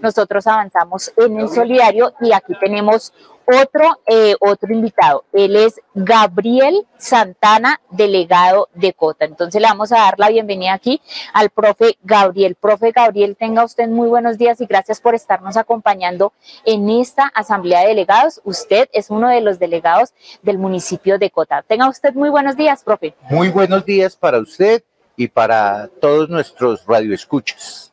nosotros 0.00 0.46
avanzamos 0.46 1.12
en 1.16 1.40
el 1.40 1.48
solidario 1.48 2.12
y 2.20 2.32
aquí 2.32 2.54
tenemos 2.58 3.12
otro, 3.46 4.00
eh, 4.06 4.34
otro 4.40 4.72
invitado. 4.72 5.24
Él 5.32 5.56
es 5.56 5.80
Gabriel 5.94 6.86
Santana, 6.98 7.80
delegado 7.90 8.68
de 8.74 8.92
Cota. 8.92 9.24
Entonces 9.24 9.60
le 9.60 9.68
vamos 9.68 9.92
a 9.92 9.98
dar 9.98 10.18
la 10.18 10.28
bienvenida 10.28 10.72
aquí 10.72 11.00
al 11.32 11.50
profe 11.50 11.96
Gabriel. 12.02 12.56
Profe 12.56 12.90
Gabriel, 12.90 13.36
tenga 13.38 13.64
usted 13.64 13.88
muy 13.88 14.08
buenos 14.08 14.36
días 14.38 14.60
y 14.60 14.66
gracias 14.66 15.00
por 15.00 15.14
estarnos 15.14 15.56
acompañando 15.56 16.32
en 16.64 16.90
esta 16.90 17.30
asamblea 17.34 17.82
de 17.82 17.88
delegados. 17.88 18.40
Usted 18.44 18.88
es 18.92 19.10
uno 19.10 19.28
de 19.28 19.40
los 19.40 19.58
delegados 19.58 20.12
del 20.42 20.58
municipio 20.58 21.18
de 21.18 21.30
Cota. 21.30 21.62
Tenga 21.62 21.88
usted 21.88 22.14
muy 22.14 22.30
buenos 22.30 22.56
días, 22.56 22.82
profe. 22.82 23.14
Muy 23.30 23.50
buenos 23.50 23.84
días 23.84 24.16
para 24.16 24.38
usted 24.38 24.82
y 25.16 25.28
para 25.28 25.88
todos 26.00 26.28
nuestros 26.28 26.84
radioescuchas. 26.86 27.92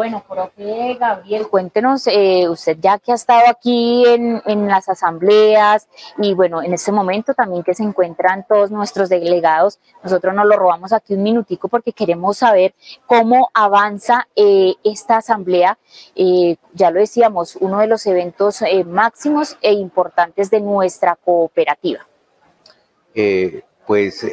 Bueno, 0.00 0.24
profe 0.26 0.96
Gabriel, 0.98 1.48
cuéntenos, 1.48 2.06
eh, 2.06 2.48
usted 2.48 2.78
ya 2.80 2.98
que 2.98 3.12
ha 3.12 3.16
estado 3.16 3.42
aquí 3.50 4.02
en, 4.06 4.40
en, 4.46 4.66
las 4.66 4.88
asambleas 4.88 5.88
y 6.16 6.32
bueno, 6.32 6.62
en 6.62 6.72
este 6.72 6.90
momento 6.90 7.34
también 7.34 7.62
que 7.62 7.74
se 7.74 7.82
encuentran 7.82 8.46
todos 8.48 8.70
nuestros 8.70 9.10
delegados, 9.10 9.78
nosotros 10.02 10.34
nos 10.34 10.46
lo 10.46 10.56
robamos 10.56 10.94
aquí 10.94 11.12
un 11.12 11.22
minutico 11.22 11.68
porque 11.68 11.92
queremos 11.92 12.38
saber 12.38 12.74
cómo 13.04 13.50
avanza 13.52 14.26
eh, 14.34 14.72
esta 14.84 15.18
asamblea. 15.18 15.76
Eh, 16.16 16.56
ya 16.72 16.90
lo 16.90 16.98
decíamos, 16.98 17.56
uno 17.56 17.80
de 17.80 17.86
los 17.86 18.06
eventos 18.06 18.64
máximos 18.86 19.58
e 19.60 19.74
importantes 19.74 20.50
de 20.50 20.62
nuestra 20.62 21.14
cooperativa. 21.14 22.06
Pues 23.86 24.26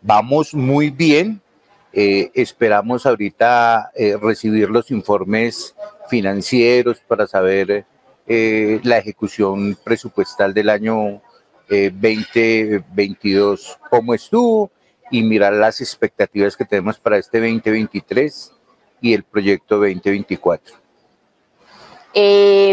vamos 0.00 0.54
muy 0.54 0.88
bien 0.88 1.41
eh, 1.92 2.30
esperamos 2.34 3.04
ahorita 3.04 3.90
eh, 3.94 4.16
recibir 4.20 4.70
los 4.70 4.90
informes 4.90 5.76
financieros 6.08 7.00
para 7.00 7.26
saber 7.26 7.84
eh, 8.26 8.80
la 8.82 8.96
ejecución 8.98 9.76
presupuestal 9.82 10.54
del 10.54 10.70
año 10.70 11.20
2022, 11.68 13.78
cómo 13.88 14.12
estuvo, 14.12 14.70
y 15.10 15.22
mirar 15.22 15.54
las 15.54 15.80
expectativas 15.80 16.54
que 16.54 16.66
tenemos 16.66 16.98
para 16.98 17.16
este 17.16 17.40
2023 17.40 18.52
y 19.00 19.14
el 19.14 19.22
proyecto 19.22 19.76
2024. 19.76 20.81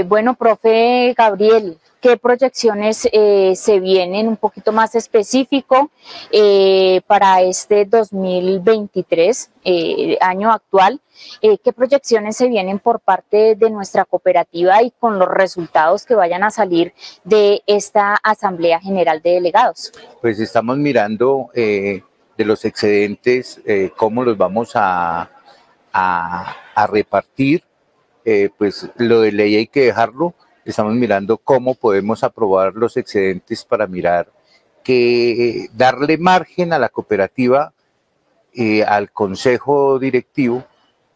Bueno, 0.07 0.35
profe 0.35 1.13
Gabriel, 1.17 1.77
qué 2.01 2.17
proyecciones 2.17 3.07
eh, 3.11 3.53
se 3.55 3.79
vienen 3.79 4.27
un 4.27 4.37
poquito 4.37 4.71
más 4.71 4.95
específico 4.95 5.91
eh, 6.31 7.01
para 7.07 7.41
este 7.41 7.85
2023, 7.85 9.51
eh, 9.65 10.17
año 10.21 10.51
actual, 10.51 11.01
eh, 11.41 11.57
qué 11.57 11.73
proyecciones 11.73 12.37
se 12.37 12.47
vienen 12.47 12.79
por 12.79 12.99
parte 12.99 13.55
de 13.55 13.69
nuestra 13.69 14.05
cooperativa 14.05 14.81
y 14.81 14.91
con 14.91 15.19
los 15.19 15.27
resultados 15.27 16.05
que 16.05 16.15
vayan 16.15 16.43
a 16.43 16.51
salir 16.51 16.93
de 17.23 17.61
esta 17.67 18.15
Asamblea 18.23 18.79
General 18.79 19.21
de 19.21 19.31
Delegados. 19.31 19.91
Pues 20.21 20.39
estamos 20.39 20.77
mirando 20.77 21.49
de 21.53 22.03
los 22.37 22.63
excedentes, 22.63 23.61
cómo 23.97 24.23
los 24.23 24.37
vamos 24.37 24.71
a, 24.75 25.29
a 25.91 26.87
repartir, 26.87 27.63
pues 28.57 28.89
lo 28.97 29.21
de 29.21 29.31
ley 29.31 29.55
hay 29.55 29.67
que 29.67 29.85
dejarlo, 29.85 30.35
estamos 30.65 30.93
mirando 30.93 31.37
cómo 31.37 31.73
podemos 31.73 32.23
aprobar 32.23 32.73
los 32.75 32.95
excedentes 32.97 33.65
para 33.65 33.87
mirar 33.87 34.31
que 34.83 35.69
darle 35.73 36.17
margen 36.17 36.73
a 36.73 36.79
la 36.79 36.89
cooperativa, 36.89 37.73
eh, 38.53 38.83
al 38.83 39.11
consejo 39.11 39.99
directivo, 39.99 40.63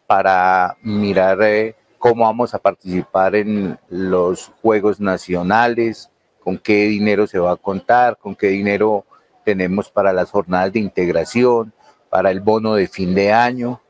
para 0.06 0.76
mirar 0.82 1.42
eh, 1.42 1.74
cómo 1.98 2.24
vamos 2.24 2.54
a 2.54 2.58
participar 2.58 3.34
en 3.34 3.78
los 3.88 4.52
juegos 4.62 5.00
nacionales, 5.00 6.10
con 6.40 6.58
qué 6.58 6.84
dinero 6.84 7.26
se 7.26 7.38
va 7.38 7.52
a 7.52 7.56
contar, 7.56 8.18
con 8.18 8.36
qué 8.36 8.48
dinero 8.48 9.06
tenemos 9.44 9.90
para 9.90 10.12
las 10.12 10.30
jornadas 10.30 10.72
de 10.72 10.80
integración, 10.80 11.72
para 12.10 12.30
el 12.30 12.40
bono 12.40 12.74
de 12.74 12.86
fin 12.86 13.14
de 13.14 13.32
año. 13.32 13.80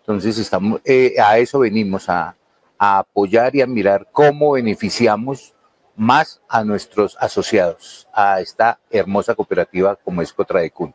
Entonces 0.00 0.38
estamos, 0.38 0.80
eh, 0.84 1.16
a 1.18 1.38
eso 1.38 1.60
venimos 1.60 2.08
a, 2.08 2.36
a 2.84 2.98
apoyar 2.98 3.54
y 3.54 3.60
a 3.60 3.66
mirar 3.68 4.08
cómo 4.10 4.50
beneficiamos 4.54 5.54
más 5.94 6.42
a 6.48 6.64
nuestros 6.64 7.16
asociados, 7.20 8.08
a 8.12 8.40
esta 8.40 8.80
hermosa 8.90 9.36
cooperativa 9.36 9.94
como 9.94 10.20
es 10.20 10.32
Cotradecún. 10.32 10.92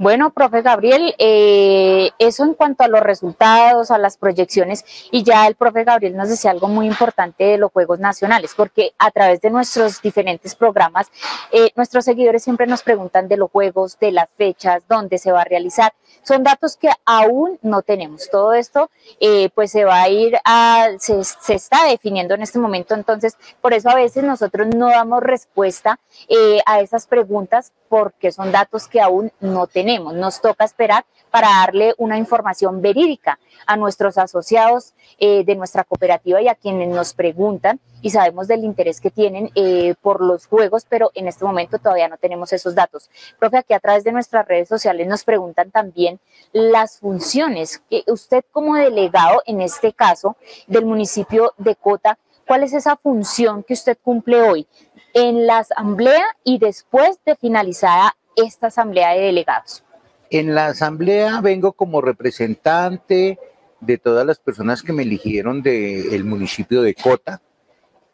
Bueno, 0.00 0.30
profe 0.30 0.62
Gabriel, 0.62 1.12
eh, 1.18 2.10
eso 2.20 2.44
en 2.44 2.54
cuanto 2.54 2.84
a 2.84 2.88
los 2.88 3.00
resultados, 3.00 3.90
a 3.90 3.98
las 3.98 4.16
proyecciones, 4.16 4.84
y 5.10 5.24
ya 5.24 5.44
el 5.48 5.56
profe 5.56 5.82
Gabriel 5.82 6.16
nos 6.16 6.28
decía 6.28 6.52
algo 6.52 6.68
muy 6.68 6.86
importante 6.86 7.42
de 7.42 7.58
los 7.58 7.72
Juegos 7.72 7.98
Nacionales, 7.98 8.52
porque 8.56 8.92
a 8.96 9.10
través 9.10 9.40
de 9.40 9.50
nuestros 9.50 10.00
diferentes 10.00 10.54
programas, 10.54 11.08
eh, 11.50 11.72
nuestros 11.74 12.04
seguidores 12.04 12.44
siempre 12.44 12.68
nos 12.68 12.84
preguntan 12.84 13.26
de 13.26 13.38
los 13.38 13.50
Juegos, 13.50 13.98
de 13.98 14.12
las 14.12 14.28
fechas, 14.30 14.84
dónde 14.88 15.18
se 15.18 15.32
va 15.32 15.40
a 15.40 15.44
realizar. 15.44 15.92
Son 16.22 16.44
datos 16.44 16.76
que 16.76 16.90
aún 17.04 17.58
no 17.62 17.82
tenemos. 17.82 18.30
Todo 18.30 18.54
esto, 18.54 18.90
eh, 19.18 19.50
pues 19.52 19.72
se 19.72 19.84
va 19.84 20.02
a 20.02 20.08
ir 20.08 20.38
a, 20.44 20.90
se, 21.00 21.24
se, 21.24 21.54
está 21.54 21.86
definiendo 21.86 22.34
en 22.34 22.42
este 22.42 22.60
momento, 22.60 22.94
entonces, 22.94 23.36
por 23.60 23.74
eso 23.74 23.88
a 23.88 23.96
veces 23.96 24.22
nosotros 24.22 24.68
no 24.68 24.90
damos 24.90 25.24
respuesta 25.24 25.98
eh, 26.28 26.60
a 26.66 26.80
esas 26.82 27.08
preguntas, 27.08 27.72
porque 27.88 28.30
son 28.30 28.52
datos 28.52 28.86
que 28.86 29.00
aún 29.00 29.32
no 29.40 29.66
tenemos 29.66 29.87
Nos 29.96 30.42
toca 30.42 30.66
esperar 30.66 31.06
para 31.30 31.48
darle 31.48 31.94
una 31.96 32.18
información 32.18 32.82
verídica 32.82 33.38
a 33.66 33.76
nuestros 33.76 34.18
asociados 34.18 34.92
eh, 35.18 35.44
de 35.44 35.56
nuestra 35.56 35.84
cooperativa 35.84 36.42
y 36.42 36.48
a 36.48 36.54
quienes 36.54 36.88
nos 36.88 37.14
preguntan 37.14 37.80
y 38.02 38.10
sabemos 38.10 38.48
del 38.48 38.64
interés 38.64 39.00
que 39.00 39.10
tienen 39.10 39.50
eh, 39.54 39.94
por 40.02 40.22
los 40.22 40.46
juegos, 40.46 40.84
pero 40.86 41.10
en 41.14 41.26
este 41.26 41.44
momento 41.44 41.78
todavía 41.78 42.08
no 42.08 42.18
tenemos 42.18 42.52
esos 42.52 42.74
datos. 42.74 43.08
Profe, 43.38 43.56
aquí 43.56 43.72
a 43.72 43.80
través 43.80 44.04
de 44.04 44.12
nuestras 44.12 44.46
redes 44.46 44.68
sociales 44.68 45.06
nos 45.08 45.24
preguntan 45.24 45.70
también 45.70 46.20
las 46.52 46.98
funciones 46.98 47.82
que 47.88 48.04
usted 48.08 48.44
como 48.52 48.74
delegado, 48.74 49.42
en 49.46 49.62
este 49.62 49.94
caso, 49.94 50.36
del 50.66 50.84
municipio 50.84 51.54
de 51.56 51.76
Cota, 51.76 52.18
¿cuál 52.46 52.62
es 52.62 52.74
esa 52.74 52.96
función 52.96 53.62
que 53.62 53.72
usted 53.72 53.96
cumple 54.02 54.42
hoy 54.42 54.66
en 55.14 55.46
la 55.46 55.58
asamblea 55.58 56.26
y 56.44 56.58
después 56.58 57.18
de 57.24 57.36
finalizada 57.36 58.14
esta 58.36 58.68
asamblea 58.68 59.14
de 59.14 59.20
delegados? 59.22 59.84
En 60.30 60.54
la 60.54 60.66
asamblea 60.66 61.40
vengo 61.40 61.72
como 61.72 62.00
representante 62.00 63.38
de 63.80 63.98
todas 63.98 64.26
las 64.26 64.38
personas 64.38 64.82
que 64.82 64.92
me 64.92 65.04
eligieron 65.04 65.62
del 65.62 66.24
municipio 66.24 66.82
de 66.82 66.94
Cota 66.94 67.40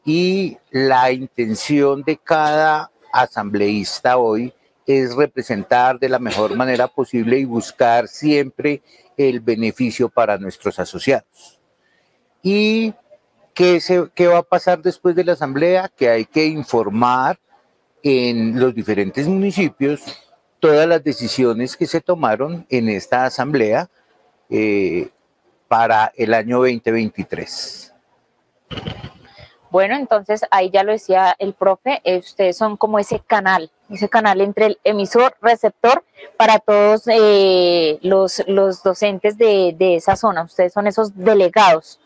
y 0.04 0.58
la 0.70 1.10
intención 1.10 2.02
de 2.02 2.18
cada 2.18 2.90
asambleísta 3.12 4.18
hoy 4.18 4.52
es 4.86 5.14
representar 5.16 5.98
de 5.98 6.08
la 6.08 6.18
mejor 6.18 6.54
manera 6.56 6.88
posible 6.88 7.38
y 7.38 7.44
buscar 7.44 8.06
siempre 8.08 8.82
el 9.16 9.40
beneficio 9.40 10.08
para 10.08 10.36
nuestros 10.36 10.78
asociados. 10.78 11.60
¿Y 12.42 12.92
qué, 13.54 13.80
se, 13.80 14.10
qué 14.14 14.26
va 14.26 14.38
a 14.38 14.42
pasar 14.42 14.82
después 14.82 15.16
de 15.16 15.24
la 15.24 15.32
asamblea? 15.32 15.88
Que 15.88 16.10
hay 16.10 16.26
que 16.26 16.44
informar 16.44 17.38
en 18.04 18.60
los 18.60 18.74
diferentes 18.74 19.26
municipios 19.26 20.02
todas 20.60 20.86
las 20.86 21.02
decisiones 21.02 21.76
que 21.76 21.86
se 21.86 22.02
tomaron 22.02 22.66
en 22.68 22.88
esta 22.90 23.24
asamblea 23.24 23.88
eh, 24.50 25.08
para 25.68 26.12
el 26.16 26.34
año 26.34 26.58
2023. 26.58 27.94
Bueno, 29.70 29.96
entonces 29.96 30.42
ahí 30.50 30.70
ya 30.70 30.84
lo 30.84 30.92
decía 30.92 31.34
el 31.38 31.54
profe, 31.54 32.00
eh, 32.04 32.18
ustedes 32.18 32.56
son 32.56 32.76
como 32.76 32.98
ese 32.98 33.20
canal, 33.20 33.70
ese 33.90 34.08
canal 34.08 34.40
entre 34.42 34.66
el 34.66 34.78
emisor, 34.84 35.34
receptor 35.40 36.04
para 36.36 36.58
todos 36.58 37.08
eh, 37.08 37.98
los, 38.02 38.44
los 38.46 38.82
docentes 38.82 39.36
de, 39.36 39.74
de 39.76 39.96
esa 39.96 40.14
zona. 40.14 40.42
Ustedes 40.42 40.72
son 40.74 40.86
esos 40.86 41.16
delegados 41.16 41.98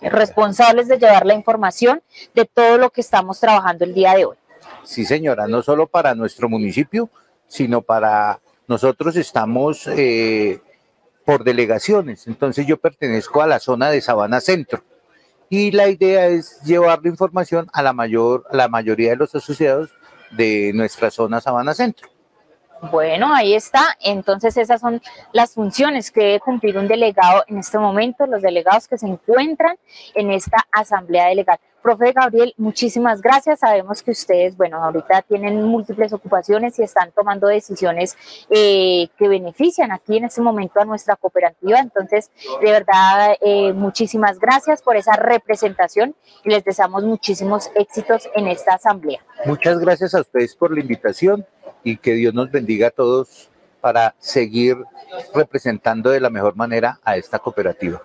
responsables 0.00 0.88
de 0.88 0.98
llevar 0.98 1.26
la 1.26 1.34
información 1.34 2.02
de 2.34 2.44
todo 2.44 2.78
lo 2.78 2.90
que 2.90 3.00
estamos 3.00 3.40
trabajando 3.40 3.84
el 3.84 3.94
día 3.94 4.14
de 4.14 4.26
hoy. 4.26 4.36
Sí, 4.82 5.04
señora, 5.04 5.46
no 5.46 5.62
solo 5.62 5.86
para 5.86 6.14
nuestro 6.14 6.48
municipio, 6.48 7.10
sino 7.46 7.82
para 7.82 8.40
nosotros 8.66 9.16
estamos 9.16 9.86
eh, 9.86 10.60
por 11.24 11.44
delegaciones. 11.44 12.26
Entonces 12.26 12.66
yo 12.66 12.78
pertenezco 12.78 13.42
a 13.42 13.46
la 13.46 13.58
zona 13.58 13.90
de 13.90 14.00
Sabana 14.00 14.40
Centro 14.40 14.82
y 15.48 15.70
la 15.70 15.88
idea 15.88 16.28
es 16.28 16.60
llevar 16.64 17.00
la 17.02 17.10
información 17.10 17.68
a 17.72 17.82
la 17.82 17.92
mayor, 17.92 18.46
a 18.50 18.56
la 18.56 18.68
mayoría 18.68 19.10
de 19.10 19.16
los 19.16 19.34
asociados 19.34 19.90
de 20.30 20.72
nuestra 20.74 21.10
zona 21.10 21.40
Sabana 21.40 21.74
Centro. 21.74 22.08
Bueno, 22.90 23.32
ahí 23.32 23.54
está. 23.54 23.96
Entonces 24.00 24.56
esas 24.56 24.80
son 24.80 25.00
las 25.32 25.54
funciones 25.54 26.10
que 26.10 26.20
debe 26.20 26.40
cumplir 26.40 26.76
un 26.76 26.88
delegado 26.88 27.44
en 27.46 27.58
este 27.58 27.78
momento, 27.78 28.26
los 28.26 28.42
delegados 28.42 28.88
que 28.88 28.98
se 28.98 29.06
encuentran 29.06 29.76
en 30.14 30.32
esta 30.32 30.66
asamblea 30.72 31.28
delegada. 31.28 31.60
Profe 31.80 32.12
Gabriel, 32.12 32.54
muchísimas 32.58 33.20
gracias. 33.20 33.60
Sabemos 33.60 34.02
que 34.02 34.12
ustedes, 34.12 34.56
bueno, 34.56 34.82
ahorita 34.82 35.22
tienen 35.22 35.62
múltiples 35.62 36.12
ocupaciones 36.12 36.78
y 36.78 36.82
están 36.82 37.10
tomando 37.10 37.48
decisiones 37.48 38.16
eh, 38.50 39.08
que 39.18 39.28
benefician 39.28 39.90
aquí 39.90 40.16
en 40.16 40.24
este 40.24 40.40
momento 40.40 40.80
a 40.80 40.84
nuestra 40.84 41.16
cooperativa. 41.16 41.80
Entonces, 41.80 42.30
de 42.60 42.70
verdad, 42.70 43.36
eh, 43.40 43.72
muchísimas 43.72 44.38
gracias 44.38 44.80
por 44.80 44.96
esa 44.96 45.14
representación 45.14 46.14
y 46.44 46.50
les 46.50 46.64
deseamos 46.64 47.02
muchísimos 47.02 47.70
éxitos 47.74 48.28
en 48.34 48.46
esta 48.46 48.74
asamblea. 48.74 49.20
Muchas 49.44 49.78
gracias 49.80 50.14
a 50.14 50.20
ustedes 50.20 50.54
por 50.54 50.72
la 50.72 50.80
invitación 50.80 51.44
y 51.84 51.96
que 51.96 52.14
Dios 52.14 52.34
nos 52.34 52.50
bendiga 52.50 52.88
a 52.88 52.90
todos 52.90 53.50
para 53.80 54.14
seguir 54.18 54.76
representando 55.34 56.10
de 56.10 56.20
la 56.20 56.30
mejor 56.30 56.56
manera 56.56 57.00
a 57.04 57.16
esta 57.16 57.38
cooperativa. 57.38 58.00